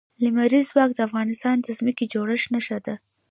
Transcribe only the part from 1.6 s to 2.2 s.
د ځمکې د